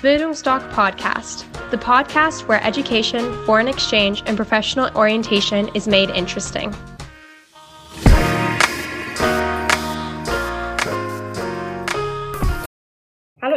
Bildungsdoc 0.00 0.66
Podcast, 0.72 1.44
the 1.70 1.76
podcast 1.76 2.48
where 2.48 2.64
education, 2.64 3.34
foreign 3.44 3.68
exchange, 3.68 4.22
and 4.24 4.34
professional 4.34 4.88
orientation 4.96 5.68
is 5.74 5.86
made 5.86 6.08
interesting. 6.08 6.74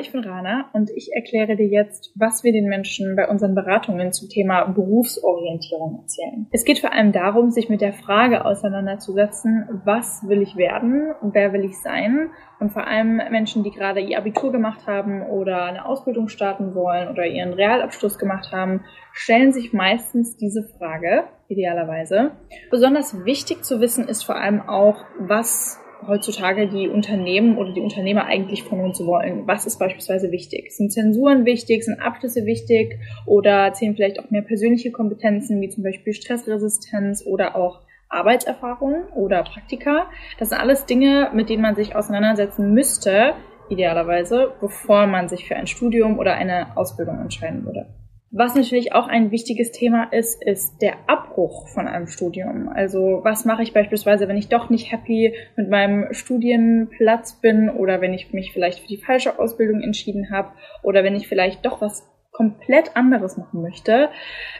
Ich 0.00 0.12
bin 0.12 0.24
Rana 0.24 0.70
und 0.72 0.90
ich 0.90 1.12
erkläre 1.14 1.56
dir 1.56 1.66
jetzt, 1.66 2.12
was 2.16 2.42
wir 2.42 2.52
den 2.52 2.66
Menschen 2.66 3.14
bei 3.16 3.28
unseren 3.28 3.54
Beratungen 3.54 4.12
zum 4.12 4.28
Thema 4.28 4.64
Berufsorientierung 4.64 6.00
erzählen. 6.00 6.46
Es 6.50 6.64
geht 6.64 6.78
vor 6.78 6.92
allem 6.92 7.12
darum, 7.12 7.50
sich 7.50 7.68
mit 7.68 7.80
der 7.80 7.92
Frage 7.92 8.44
auseinanderzusetzen, 8.44 9.68
was 9.84 10.26
will 10.26 10.42
ich 10.42 10.56
werden 10.56 11.12
und 11.20 11.34
wer 11.34 11.52
will 11.52 11.64
ich 11.64 11.78
sein 11.78 12.30
und 12.58 12.72
vor 12.72 12.86
allem 12.86 13.16
Menschen, 13.30 13.62
die 13.62 13.70
gerade 13.70 14.00
ihr 14.00 14.18
Abitur 14.18 14.52
gemacht 14.52 14.86
haben 14.86 15.22
oder 15.22 15.64
eine 15.64 15.84
Ausbildung 15.84 16.28
starten 16.28 16.74
wollen 16.74 17.08
oder 17.08 17.26
ihren 17.26 17.52
Realabschluss 17.52 18.18
gemacht 18.18 18.52
haben, 18.52 18.82
stellen 19.12 19.52
sich 19.52 19.72
meistens 19.72 20.36
diese 20.36 20.62
Frage, 20.62 21.24
idealerweise. 21.48 22.32
Besonders 22.70 23.24
wichtig 23.24 23.64
zu 23.64 23.80
wissen 23.80 24.08
ist 24.08 24.22
vor 24.22 24.36
allem 24.36 24.60
auch, 24.62 25.04
was 25.18 25.80
heutzutage 26.06 26.68
die 26.68 26.88
Unternehmen 26.88 27.58
oder 27.58 27.72
die 27.72 27.80
Unternehmer 27.80 28.26
eigentlich 28.26 28.62
von 28.62 28.80
uns 28.80 29.04
wollen. 29.04 29.46
Was 29.46 29.66
ist 29.66 29.78
beispielsweise 29.78 30.30
wichtig? 30.30 30.72
Sind 30.72 30.92
Zensuren 30.92 31.44
wichtig? 31.44 31.84
Sind 31.84 32.00
Abschlüsse 32.00 32.46
wichtig? 32.46 32.98
Oder 33.26 33.72
zählen 33.72 33.94
vielleicht 33.94 34.18
auch 34.20 34.30
mehr 34.30 34.42
persönliche 34.42 34.90
Kompetenzen, 34.90 35.60
wie 35.60 35.68
zum 35.68 35.84
Beispiel 35.84 36.12
Stressresistenz 36.12 37.24
oder 37.26 37.56
auch 37.56 37.80
Arbeitserfahrung 38.08 39.04
oder 39.14 39.42
Praktika? 39.42 40.10
Das 40.38 40.50
sind 40.50 40.58
alles 40.58 40.86
Dinge, 40.86 41.30
mit 41.32 41.48
denen 41.48 41.62
man 41.62 41.76
sich 41.76 41.94
auseinandersetzen 41.94 42.72
müsste, 42.72 43.34
idealerweise, 43.68 44.52
bevor 44.60 45.06
man 45.06 45.28
sich 45.28 45.46
für 45.46 45.56
ein 45.56 45.66
Studium 45.66 46.18
oder 46.18 46.34
eine 46.34 46.76
Ausbildung 46.76 47.20
entscheiden 47.20 47.64
würde. 47.64 47.86
Was 48.32 48.54
natürlich 48.54 48.92
auch 48.92 49.08
ein 49.08 49.32
wichtiges 49.32 49.72
Thema 49.72 50.04
ist, 50.04 50.40
ist 50.44 50.80
der 50.80 50.94
Abbruch 51.08 51.66
von 51.68 51.88
einem 51.88 52.06
Studium. 52.06 52.68
Also 52.68 53.20
was 53.24 53.44
mache 53.44 53.64
ich 53.64 53.72
beispielsweise, 53.72 54.28
wenn 54.28 54.36
ich 54.36 54.48
doch 54.48 54.70
nicht 54.70 54.92
happy 54.92 55.34
mit 55.56 55.68
meinem 55.68 56.12
Studienplatz 56.12 57.40
bin 57.40 57.68
oder 57.68 58.00
wenn 58.00 58.14
ich 58.14 58.32
mich 58.32 58.52
vielleicht 58.52 58.78
für 58.78 58.86
die 58.86 59.02
falsche 59.02 59.36
Ausbildung 59.40 59.80
entschieden 59.80 60.30
habe 60.30 60.52
oder 60.84 61.02
wenn 61.02 61.16
ich 61.16 61.26
vielleicht 61.26 61.66
doch 61.66 61.80
was 61.80 62.08
komplett 62.30 62.96
anderes 62.96 63.36
machen 63.36 63.62
möchte. 63.62 64.10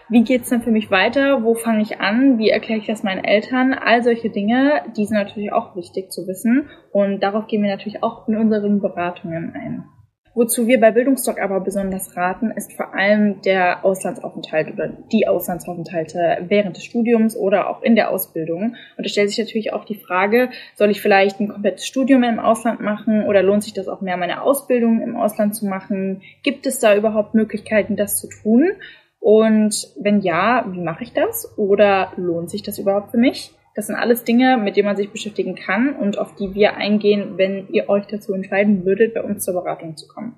Wie 0.09 0.25
geht's 0.25 0.51
dann 0.51 0.63
für 0.63 0.73
mich 0.73 0.91
weiter? 0.91 1.45
Wo 1.45 1.55
fange 1.55 1.83
ich 1.83 2.01
an? 2.01 2.39
Wie 2.39 2.51
erkläre 2.51 2.81
ich 2.81 2.89
das 2.89 3.05
meinen 3.05 3.25
Eltern? 3.25 3.73
All 3.73 4.03
solche 4.03 4.31
Dinge, 4.31 4.83
die 4.97 5.07
sind 5.07 5.17
natürlich 5.17 5.53
auch 5.53 5.77
wichtig 5.77 6.11
zu 6.11 6.27
wissen 6.27 6.69
und 6.91 7.23
darauf 7.23 7.47
gehen 7.47 7.63
wir 7.63 7.71
natürlich 7.71 8.03
auch 8.03 8.27
in 8.27 8.37
unseren 8.37 8.81
Beratungen 8.81 9.55
ein. 9.55 9.85
Wozu 10.33 10.69
wir 10.69 10.79
bei 10.79 10.93
Bildungsdoc 10.93 11.41
aber 11.41 11.59
besonders 11.59 12.17
raten, 12.17 12.53
ist 12.53 12.73
vor 12.73 12.95
allem 12.95 13.43
der 13.43 13.85
Auslandsaufenthalt 13.85 14.73
oder 14.73 14.89
die 15.11 15.27
Auslandsaufenthalte 15.27 16.47
während 16.47 16.77
des 16.77 16.85
Studiums 16.85 17.37
oder 17.37 17.69
auch 17.69 17.83
in 17.83 17.97
der 17.97 18.11
Ausbildung. 18.11 18.77
Und 18.97 19.05
es 19.05 19.11
stellt 19.11 19.29
sich 19.29 19.39
natürlich 19.39 19.73
auch 19.73 19.85
die 19.85 19.97
Frage, 19.97 20.51
soll 20.77 20.91
ich 20.91 21.03
vielleicht 21.03 21.41
ein 21.41 21.49
komplettes 21.49 21.85
Studium 21.85 22.23
im 22.23 22.39
Ausland 22.39 22.81
machen 22.81 23.27
oder 23.27 23.43
lohnt 23.43 23.65
sich 23.65 23.73
das 23.73 23.89
auch 23.89 24.03
mehr, 24.03 24.17
meine 24.17 24.43
Ausbildung 24.43 25.03
im 25.03 25.17
Ausland 25.17 25.57
zu 25.57 25.67
machen? 25.67 26.23
Gibt 26.45 26.65
es 26.65 26.79
da 26.79 26.95
überhaupt 26.95 27.35
Möglichkeiten, 27.35 27.97
das 27.97 28.21
zu 28.21 28.29
tun? 28.29 28.71
Und 29.19 29.89
wenn 29.99 30.21
ja, 30.21 30.65
wie 30.71 30.81
mache 30.81 31.03
ich 31.03 31.13
das? 31.13 31.59
Oder 31.59 32.13
lohnt 32.17 32.51
sich 32.51 32.63
das 32.63 32.79
überhaupt 32.79 33.11
für 33.11 33.19
mich? 33.19 33.53
Das 33.75 33.87
sind 33.87 33.97
alles 33.97 34.25
Dinge, 34.25 34.57
mit 34.57 34.77
denen 34.77 34.87
man 34.87 34.97
sich 34.97 35.11
beschäftigen 35.11 35.55
kann 35.55 35.95
und 35.95 36.19
auf 36.19 36.35
die 36.35 36.55
wir 36.55 36.77
eingehen, 36.77 37.37
wenn 37.37 37.69
ihr 37.69 37.89
euch 37.89 38.07
dazu 38.07 38.35
entscheiden 38.35 38.85
würdet, 38.85 39.15
bei 39.15 39.23
uns 39.23 39.45
zur 39.45 39.55
Beratung 39.55 39.97
zu 39.97 40.09
kommen. 40.09 40.35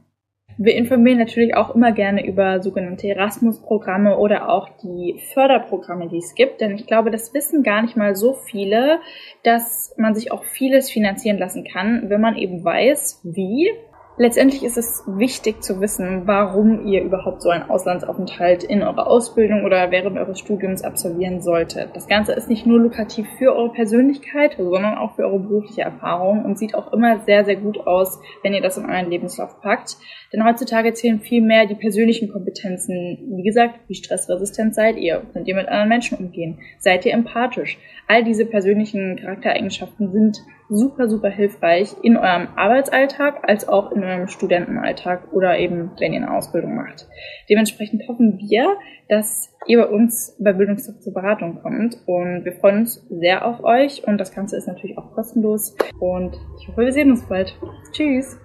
Wir 0.59 0.75
informieren 0.75 1.19
natürlich 1.19 1.57
auch 1.57 1.75
immer 1.75 1.93
gerne 1.93 2.27
über 2.27 2.61
sogenannte 2.61 3.09
Erasmus-Programme 3.09 4.19
oder 4.19 4.51
auch 4.51 4.69
die 4.83 5.19
Förderprogramme, 5.33 6.09
die 6.09 6.19
es 6.19 6.35
gibt, 6.35 6.61
denn 6.61 6.75
ich 6.75 6.87
glaube, 6.87 7.11
das 7.11 7.33
wissen 7.33 7.63
gar 7.63 7.83
nicht 7.83 7.97
mal 7.97 8.15
so 8.15 8.35
viele, 8.35 9.01
dass 9.45 9.95
man 9.97 10.15
sich 10.15 10.31
auch 10.31 10.45
vieles 10.45 10.91
finanzieren 10.91 11.39
lassen 11.39 11.65
kann, 11.65 12.11
wenn 12.11 12.21
man 12.21 12.37
eben 12.37 12.63
weiß, 12.63 13.23
wie 13.25 13.71
Letztendlich 14.19 14.63
ist 14.63 14.77
es 14.77 15.03
wichtig 15.07 15.63
zu 15.63 15.81
wissen, 15.81 16.27
warum 16.27 16.87
ihr 16.87 17.03
überhaupt 17.03 17.41
so 17.41 17.49
einen 17.49 17.71
Auslandsaufenthalt 17.71 18.63
in 18.63 18.83
eurer 18.83 19.07
Ausbildung 19.07 19.65
oder 19.65 19.91
während 19.91 20.19
eures 20.19 20.39
Studiums 20.39 20.83
absolvieren 20.83 21.41
solltet. 21.41 21.97
Das 21.97 22.09
Ganze 22.09 22.33
ist 22.35 22.51
nicht 22.51 22.67
nur 22.67 22.79
lukrativ 22.79 23.27
für 23.39 23.57
eure 23.57 23.73
Persönlichkeit, 23.73 24.57
sondern 24.59 24.99
auch 24.99 25.17
für 25.17 25.25
eure 25.25 25.39
berufliche 25.39 25.81
Erfahrung 25.81 26.45
und 26.45 26.59
sieht 26.59 26.75
auch 26.75 26.93
immer 26.93 27.21
sehr, 27.25 27.47
sehr 27.47 27.57
gut 27.57 27.87
aus, 27.87 28.21
wenn 28.43 28.53
ihr 28.53 28.61
das 28.61 28.77
in 28.77 28.85
euren 28.85 29.09
Lebenslauf 29.09 29.59
packt. 29.63 29.97
Denn 30.31 30.45
heutzutage 30.45 30.93
zählen 30.93 31.21
viel 31.21 31.41
mehr 31.41 31.65
die 31.67 31.75
persönlichen 31.75 32.31
Kompetenzen. 32.31 33.33
Wie 33.37 33.43
gesagt, 33.43 33.81
wie 33.89 33.95
stressresistent 33.95 34.75
seid 34.75 34.99
ihr? 34.99 35.23
Könnt 35.33 35.49
ihr 35.49 35.55
mit 35.55 35.69
anderen 35.69 35.89
Menschen 35.89 36.19
umgehen? 36.19 36.59
Seid 36.79 37.07
ihr 37.07 37.15
empathisch? 37.15 37.79
All 38.09 38.25
diese 38.25 38.45
persönlichen 38.45 39.17
Charaktereigenschaften 39.17 40.13
sind 40.13 40.43
super, 40.75 41.09
super 41.09 41.29
hilfreich 41.29 41.95
in 42.03 42.17
eurem 42.17 42.49
Arbeitsalltag 42.57 43.49
als 43.49 43.69
auch 43.69 43.93
in 43.93 44.03
eurem 44.03 44.29
Studentenalltag 44.29 45.33
oder 45.33 45.59
eben, 45.59 45.91
wenn 45.99 46.13
ihr 46.13 46.23
eine 46.23 46.35
Ausbildung 46.35 46.75
macht. 46.75 47.09
Dementsprechend 47.49 48.09
hoffen 48.09 48.39
wir, 48.39 48.77
dass 49.09 49.55
ihr 49.67 49.79
bei 49.79 49.87
uns 49.87 50.37
bei 50.41 50.53
Bildungstag 50.53 51.03
zur 51.03 51.13
Beratung 51.13 51.61
kommt 51.63 51.99
und 52.07 52.45
wir 52.45 52.53
freuen 52.53 52.81
uns 52.81 53.07
sehr 53.11 53.47
auf 53.47 53.63
euch 53.63 54.07
und 54.07 54.19
das 54.19 54.35
Ganze 54.35 54.57
ist 54.57 54.67
natürlich 54.67 54.99
auch 54.99 55.13
kostenlos 55.15 55.77
und 56.01 56.37
ich 56.59 56.69
hoffe, 56.69 56.83
wir 56.83 56.93
sehen 56.93 57.11
uns 57.11 57.27
bald. 57.29 57.55
Tschüss! 57.93 58.39